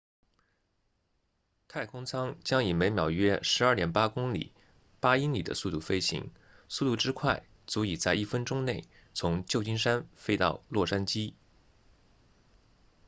[1.67, 4.51] 太空舱将以每秒约 12.8 公里
[4.99, 6.31] 8英里的速度飞行
[6.67, 8.83] 速度之快足以在一分钟内
[9.13, 11.35] 从旧金山飞到洛杉矶